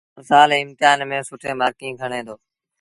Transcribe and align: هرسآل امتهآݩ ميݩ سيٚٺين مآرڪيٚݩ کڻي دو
هرسآل 0.17 0.49
امتهآݩ 0.63 1.07
ميݩ 1.09 1.25
سيٚٺين 1.27 1.55
مآرڪيٚݩ 1.59 1.97
کڻي 2.01 2.21
دو 2.27 2.35